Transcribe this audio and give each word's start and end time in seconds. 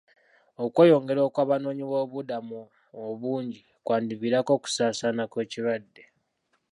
OKweyongera 0.63 1.21
okw'abanoonyi 1.27 1.83
b'obubuddamu 1.89 2.59
obungi 3.09 3.61
kwandivirako 3.85 4.51
okusaasaana 4.57 5.23
kw'ekirwadde. 5.31 6.03